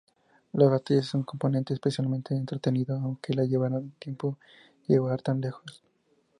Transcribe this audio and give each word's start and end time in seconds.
Las 0.53 0.71
batallas 0.71 1.05
es 1.05 1.13
un 1.13 1.21
componente 1.21 1.75
especialmente 1.75 2.33
entretenido, 2.35 2.95
aunque 2.95 3.35
le 3.35 3.47
llevará 3.47 3.79
tiempo 3.99 4.39
llegar 4.87 5.21
tan 5.21 5.39
lejos". 5.39 5.83